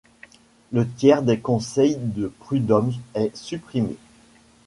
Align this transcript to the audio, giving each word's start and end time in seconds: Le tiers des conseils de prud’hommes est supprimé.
Le 0.71 0.87
tiers 0.89 1.21
des 1.21 1.37
conseils 1.39 1.95
de 1.95 2.33
prud’hommes 2.39 2.91
est 3.13 3.37
supprimé. 3.37 3.97